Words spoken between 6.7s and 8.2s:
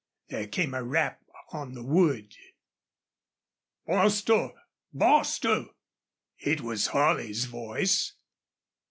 Holley's voice.